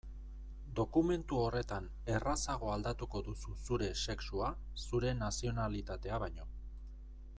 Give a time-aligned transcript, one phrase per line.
[0.77, 4.49] Dokumentu horretan errazago aldatuko duzu zure sexua
[4.87, 6.49] zure nazionalitatea baino.